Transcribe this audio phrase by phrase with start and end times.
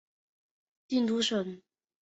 [0.03, 0.07] 属
[0.87, 1.61] 定襄都督府。